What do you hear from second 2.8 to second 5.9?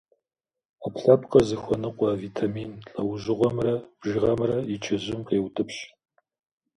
лӏэужьыгъуэмрэ бжыгъэмрэ и чэзум къеутӏыпщ.